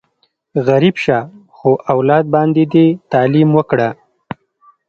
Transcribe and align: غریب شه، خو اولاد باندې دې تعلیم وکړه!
غریب 0.67 0.95
شه، 1.03 1.19
خو 1.55 1.69
اولاد 1.93 2.25
باندې 2.35 2.63
دې 2.73 2.87
تعلیم 3.11 3.49
وکړه! 3.57 3.89